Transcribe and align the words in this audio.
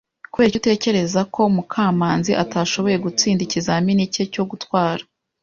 Kuberiki 0.31 0.57
utekereza 0.61 1.21
ko 1.33 1.41
Mukamanzi 1.55 2.31
atashoboye 2.43 2.97
gutsinda 3.05 3.41
ikizamini 3.47 4.03
cye 4.13 4.23
cyo 4.33 4.43
gutwara? 4.49 5.03